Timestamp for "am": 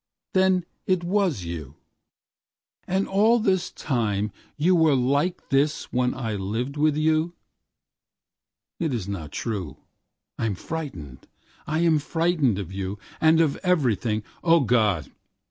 10.47-10.55, 11.81-11.99